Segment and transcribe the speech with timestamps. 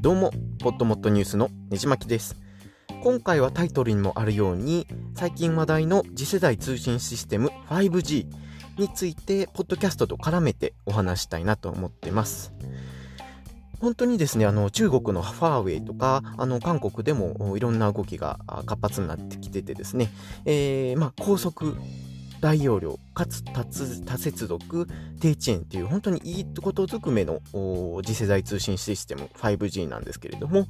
[0.00, 2.36] どうも、ポッドモットニュースのねじまきです。
[3.02, 8.26] 今回はタイトルにもあるように、最近話題の次世代通信システム 5G
[8.78, 12.54] について、ポッドキャストと絡めてお話したいなと思ってます。
[13.80, 20.08] 本当にですね、あの、中国のファーウェイとか、あの、韓国でもいろんな動きが活発になってきててですね、
[20.46, 21.76] えー、まあ、高速
[22.40, 24.86] 大容量、かつ多接続、
[25.20, 27.40] 低遅延という本当にいいことずくめの
[28.04, 30.66] 次世代通信システム 5G なんですけれども、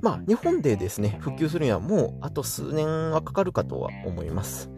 [0.00, 4.70] まあ日本でですね、普及するにはもうあと数年はかかるかとは思います。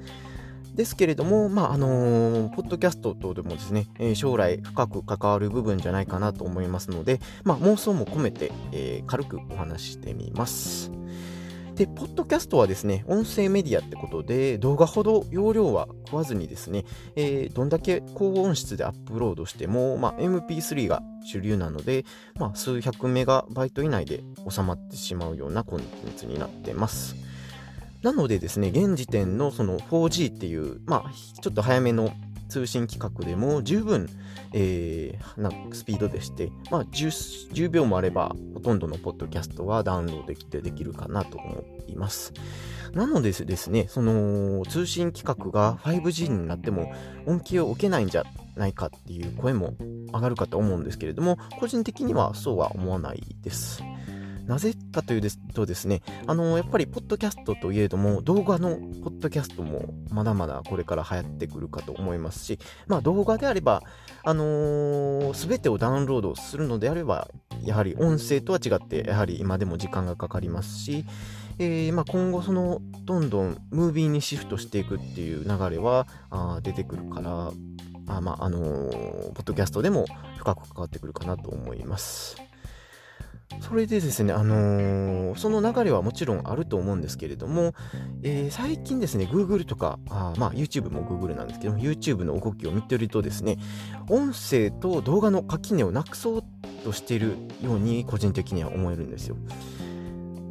[0.75, 11.02] ですけれども、まあ、あのー、ポッドキャスト等でもですね、将来深く関わる部分じゃないかなと思いますので、まあ、妄想も込めて、えー、軽くお話してみます。
[11.75, 16.85] で、ポッドキャストはですね、音声メディアってことで、動画ほど容量は食わずにですね、
[17.17, 22.05] えー、どんだけ高音質でアップロードしても、まあ、MP3 が主流なので、
[22.39, 27.17] まあ、数百メガバイト以内で収まってしまうようなコンテンツになってます。
[28.03, 32.13] なのでですね、現時点のその 4G っていう、まあ、ちょっと早めの
[32.53, 34.11] 通信規格でも十分、
[34.53, 42.35] えー、なスピードでして、まあ10、10, 秒もあればほとんどのポッドキャストはダウンロードできてできるかなと思います。
[42.93, 46.93] なのでですね、その通信規格が 5G になっても
[47.25, 49.75] 恩恵を受けないんじゃないかっていう声も
[50.13, 53.83] 上がるかと思うんですけれども、個人的にはそうは思わないです。
[54.47, 55.23] なぜかという
[55.55, 63.83] とですね、あのやっぱりポッドキャストといえども、動画のポッドキャストもまだまだこれから流行ってくるかと思いますし、まあ動画であれば、
[64.25, 67.29] あのー、全てをダウンロードするのであれば、
[67.65, 71.05] やはり音声とは違って、やはり今でも時間がかかりますし、
[71.59, 77.53] えーまあ、今後そのどんどんムービーにシフトしていくっていう流れはあ出てくるから
[78.07, 80.07] あ、まああのー、ポッドキャストでも
[80.39, 82.37] 深く関わってくるかなと思います。
[83.73, 87.73] それでですね、あのー、その流れはもちろんあると思うんですけれども、
[88.23, 93.57] えー、最近ですね、Google とか、あまあ YouTube も Google なんですけども、YouTube の動きを見てるとですね、
[94.11, 96.45] 音声と動画の垣根をなくそう
[96.85, 99.37] としているように個人的には思えるんですよ。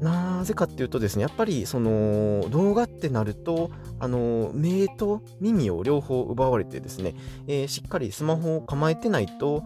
[0.02, 7.14] なぜかっていうとですね、やっぱりその動画ってなると、あの目と耳を両方奪われてですね、
[7.48, 9.64] えー、しっかりスマホを構えてないと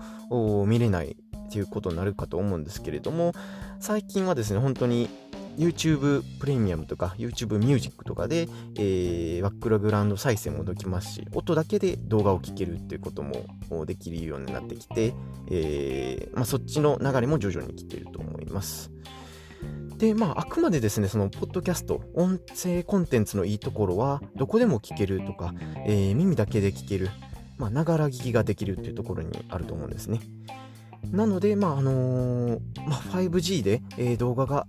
[0.68, 1.16] 見れない
[1.46, 3.34] っていうことになるかと思うんですけれども、
[3.80, 5.10] 最近はですね、本当に
[5.58, 15.14] YouTube プレミアムとか YouTube ミュージックとかで、えー、バックラグラウンド再生もできますし、音だけで動画を聴けるっていうこともできるようになってきて、
[15.50, 18.92] えー、まあ、そっちの流れも徐々に来ていると思います。
[19.98, 25.54] で、まあ、あくまでですね、その、ポッドキャスト、音声コンテンツのいいところは、どこでも聞けるとか、
[25.86, 27.10] えー、耳だけで聞ける、
[27.58, 30.20] ま、ながら聞きができるっていうところにあると思うんですね。
[31.12, 34.68] なので、まああのー、まあ、5G で、えー、動画が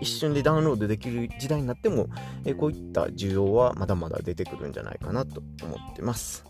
[0.00, 2.08] 一瞬でダウンロードできる時代になっても、
[2.44, 6.44] えー、こういった需要はまだまだ出てくるんじゃないかなと思ってます。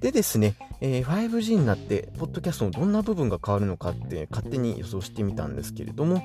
[0.00, 6.22] でですね、え 5G になって、ポッドキャストのどんな部分が変わるのかって勝手に予想してみたんですけれども、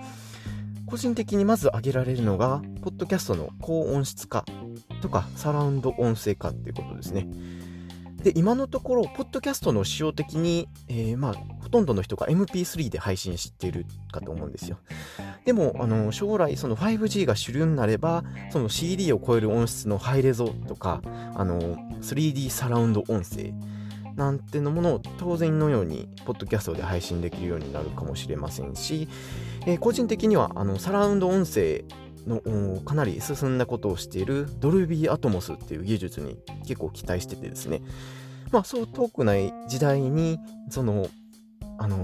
[0.86, 4.44] 個人的にまず挙げられるのが、ポッドキャストの高音質化
[5.02, 7.28] とかサラウンド音声化っていうことですね。
[8.24, 11.36] で、今のところ、ポッドキャストの仕様的に、えー、まあ、
[11.70, 14.80] ほとんどの人が MP3 で配信しているかと思うんですよ。
[15.46, 21.02] でも、あの、将来、その 5G が主流になれば、その CD を超える音質のハイレゾとか、
[21.36, 21.60] あの、
[22.02, 23.54] 3D サラウンド音声
[24.16, 29.08] なんてのものを当然のように、ポッドキャストで配信できるようになるかもしれませんし、
[29.68, 31.84] えー、個人的には、あの、サラウンド音声
[32.26, 37.84] のかなり進んだことをしているドルビーアトモスっていう技術に結構期待しててですね、
[38.52, 41.08] まあそう遠くない時代に、その、
[41.80, 41.98] あの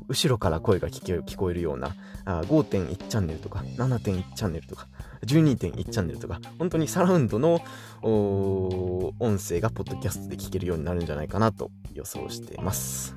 [0.00, 4.86] ー、後ろから声が聞こえるようなあ5.1チャンネルとか7.1チャンネルとか
[5.24, 7.60] 12.1チャンネルとか本当にサラウンドの
[8.02, 13.16] 音声がポッドキャストで聞けるようになるんじゃないかなと予想しています。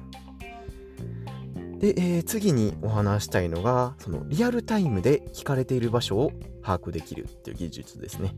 [1.82, 6.32] で、えー、次にお話したいのが、そのリアルタイムで聞かれている場所を
[6.62, 8.36] 把握できるっていう技術ですね。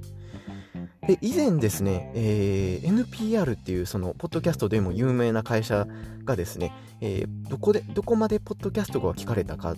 [1.07, 5.85] で、以前ですね、えー、NPR っていうその、ポッドキャストでも有名な会社
[6.23, 6.71] がですね、
[7.01, 9.75] えー、どこで、どこまでポッドキャストが聞かれたかっ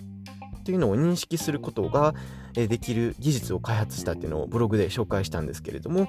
[0.64, 2.14] ていうのを認識することが
[2.54, 6.08] できる技術を開発したっていうのをブログで紹介したんですけれども、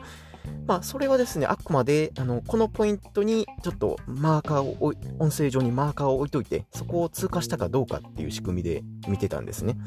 [0.66, 9.78] まあ、それはですね、あくまで、あの、このポイントに、ちょっとマーカーを、音声上にマーカーを置いといて、そこを通過したかどうかっていう仕組みで見てたんですね。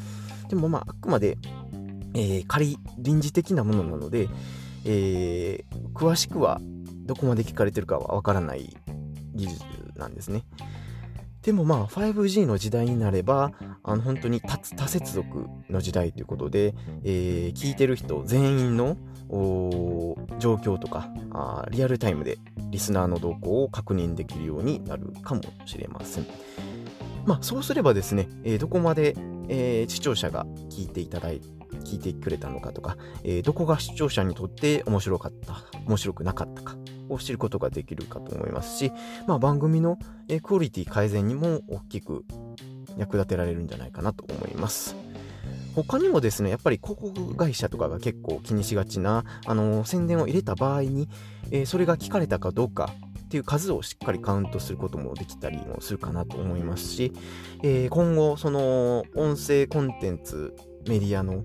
[0.48, 1.38] でも、まあ、あくまで、
[2.14, 4.28] えー、仮臨時的なものなので、
[4.84, 6.60] えー、詳しくは、
[7.06, 8.76] どこまで聞かれてるかはわからない
[9.34, 9.64] 技術
[9.96, 10.44] なんですね。
[11.42, 18.96] でもまあ 5G の時代になれば、あの本当に多接続の時代ということで、えー、聞いてる人全員の
[20.38, 22.38] 状況とかあリアルタイムで
[22.70, 26.26] リスナーの動向を確認できるようになるかもしれません。
[27.24, 29.16] まあそうすればですね、えー、どこまで、
[29.48, 36.76] えー、視聴者が聞いていただいて聞いてくれたのかとか、えー、どこが視聴者にとって面白かった、面白くなかったか
[37.08, 38.92] を知ることができるかと思いますし、
[39.26, 42.24] まあ、番組の、えー、クオリティ改善にも大きく
[42.96, 44.96] 役立てられるんじゃないかなと思います。
[45.74, 51.08] 他にもですね、やっぱり広告会社とかが結構気にしがちな、あのー、宣伝を入れた場合に、
[51.50, 52.92] えー、それが聞かれたかどうか
[53.26, 57.12] っていう数をしっかりカウントすることもできたりもするかなと思いますし、
[57.62, 60.56] えー、今後、その音声コンテンツ
[60.88, 61.42] メディアの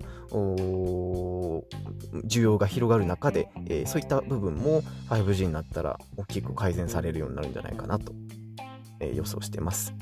[2.26, 8.12] 需要が広がる中で、えー、そういった部分も 5G になったら大きく改善されるようになるんじゃないかなと、
[9.00, 9.94] えー、予想してます。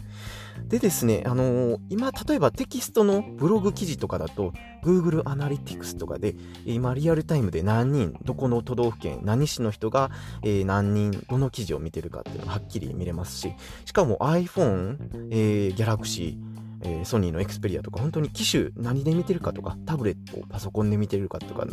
[0.69, 4.53] でですね、あのー、今、例えばテキストのブログ記事とかだと、
[4.83, 10.11] Google Analytics とかで、今リアルタイムで何人、どこの都道府県、何市の人が、
[10.43, 13.53] えー、何人、どの記事を見てるかっていうのがはっきり見れますし、
[13.85, 14.97] しかも iPhone、
[15.31, 16.39] えー、Galaxy、
[16.85, 21.67] えー、ソニーのエクスペリアとか、本当に機種何で見てるかとか、タブレットをパソコンで見てるかとか、は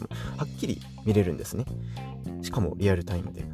[0.45, 1.65] っきり見れるんですね。
[2.41, 3.45] しかもリアルタイムで。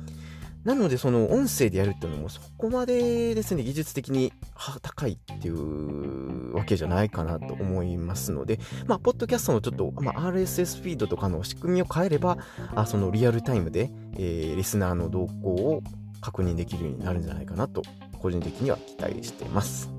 [0.63, 4.33] なので、その音声でやるっていうのもそこまでですね、技術的に
[4.81, 12.38] 高いっていうわけじゃないかなと思いますので、まあ、ポッドキャストのちょっと、まあ、RSS フィードとかの仕組みを変えれば、
[12.75, 15.83] あそのリアルタイムで、えー、リスナーの動向を
[16.19, 17.81] 確認できるようになるんじゃないかなと、
[18.19, 19.97] 個人的には期待してます。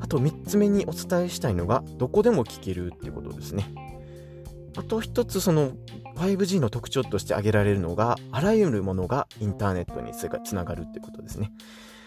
[0.00, 3.72] あと3つ目にお伝えしたいのが、どこでも聞けるっていうことですね。
[4.76, 5.72] あと一つ、その
[6.16, 11.52] 5G の特徴として挙げられるのが、あらゆるものがインターネットにつながるっていうことですね。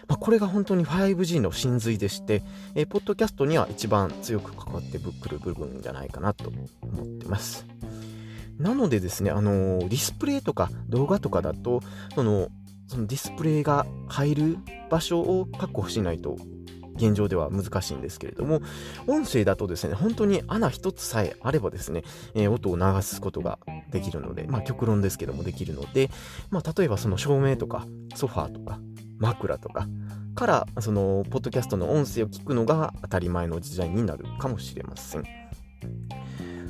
[0.07, 2.41] まあ、これが本当に 5G の真髄でして、
[2.73, 6.49] えー、ポッドキャストには一番強く関わってくる部分じゃないかなと
[6.81, 7.67] 思ってます。
[8.57, 11.81] なのでですね、あのー、ディスプレイとか動画とかだと、
[12.15, 12.49] その、
[12.87, 14.57] そのディスプレイが入る
[14.89, 16.37] 場所を確保しないと
[16.99, 18.61] 現状では難しいんですけれども、
[19.07, 22.03] 音声だとですね、本当に穴一つさえあればですね、
[22.35, 23.59] えー、音を流すことが
[23.89, 26.09] できるので、まあ極論ですけどもできるので、
[26.51, 27.85] まあ例えばその照明とか
[28.15, 28.79] ソファーとか
[29.17, 29.87] 枕とか
[30.35, 35.23] から、そのポッドキャストの音声を聞くのが当たり前の時代になるかもしれません。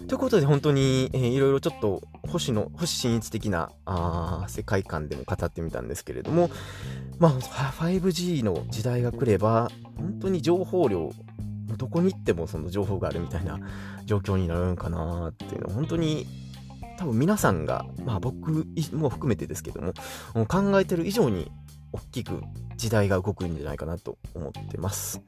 [0.10, 6.50] ということで本当に、えー、いろいろちょっと星の、星新一的なあ世界観でも語ってみたんですけれども、
[7.20, 11.12] まあ 5G の時代が来れば、本当に情報量、
[11.78, 13.60] どこに行ってもその情報があるみたいな
[14.06, 16.26] 状況になるんかなっていうのは本当に
[16.98, 19.94] 多分皆さんが、まあ僕も含めてですけども、
[20.48, 21.52] 考えてる以上に
[21.92, 22.42] 大きく
[22.78, 25.22] 時代が動くんじゃないかなと思ってます。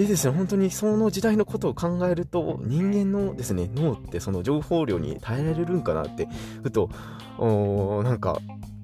[0.00, 6.26] でですね、本当にその時代のことを考えると、人間のですね、脳ってその情報量に耐えられるんかなって、
[6.62, 6.88] ふと、
[8.02, 8.40] なんか、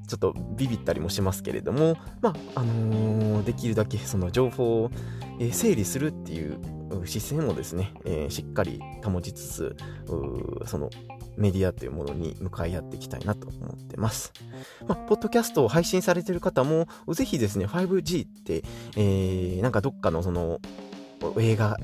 [0.07, 4.91] ちょっとビビったりもしますけれども、まあ、あのー、できるだけその情報を、
[5.41, 6.61] え、整理するっていう
[7.07, 9.77] 姿勢もですね、えー、しっかり保ちつつ、
[10.67, 10.91] その
[11.37, 14.33] メディアというものに向かい合っていきたいなと思ってます。
[14.87, 18.63] まあ、ポッドキャストを配信されている方も、ぜひですね、5G って、
[18.97, 20.61] えー、なんかどっかのその、
[21.39, 21.77] 映画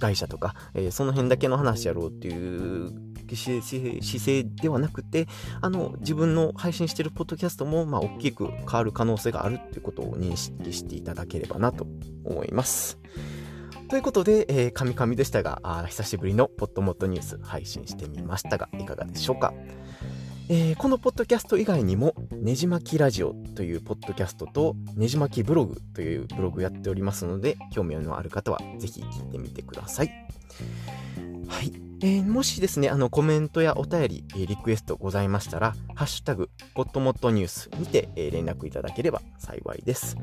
[0.00, 2.92] 会社とか、えー、その辺だけの話やろうっていう
[3.34, 3.62] 姿
[4.18, 5.26] 勢ではなくて、
[5.60, 11.86] あの、自分の配信してるポッドキャストも、まあ、大きく変わる可能性があるっていうことを認識していただければなと
[12.24, 12.98] 思います。
[13.88, 19.54] ということで、えー、カミカミでしたが、久しぶりのポッドモットニュース配信してみましたが、いかがでしょうか？
[20.54, 30.12] えー、このポッドキャスト以外にも、ねじまきラジオというポッドキャストと、ねじまきブログというブログやっておりますので、興味のある方はぜひ聞いてみてください。
[31.48, 31.72] はい。
[32.04, 40.16] えー、もしですね、あの、コメントやお便り、えー、リクエストございましたら、ハッシュタグ、ポットモットニュースにて、えー、連絡いただければ幸いです。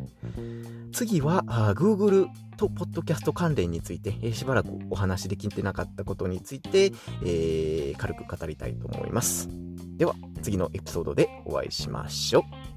[0.92, 1.44] 次は、
[1.78, 6.92] Google とポッドキャスト関連について、えー、しばらくお話できてなかったことについて、
[7.24, 9.48] えー、軽く語りたいと思います。
[9.96, 12.69] では、次のエピソードでお会いしましょう。